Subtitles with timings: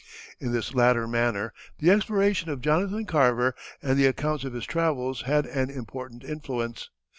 [0.39, 3.53] In this latter manner the exploration of Jonathan Carver
[3.83, 6.89] and the accounts of his travels had an important influence.